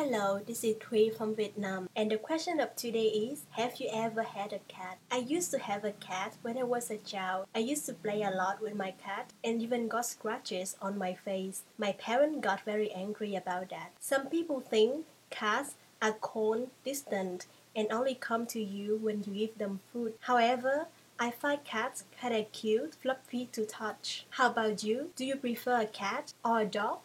[0.00, 4.22] Hello, this is Thuy from Vietnam, and the question of today is Have you ever
[4.22, 4.98] had a cat?
[5.10, 7.46] I used to have a cat when I was a child.
[7.52, 11.14] I used to play a lot with my cat and even got scratches on my
[11.14, 11.64] face.
[11.78, 13.90] My parents got very angry about that.
[13.98, 19.58] Some people think cats are cold, distant, and only come to you when you give
[19.58, 20.14] them food.
[20.20, 20.86] However,
[21.18, 24.26] I find cats kind of cute, fluffy to touch.
[24.30, 25.10] How about you?
[25.16, 27.00] Do you prefer a cat or a dog?